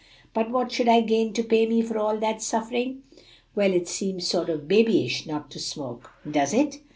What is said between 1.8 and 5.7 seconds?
for all the suffering?" "Well, it seems sort o' babyish not to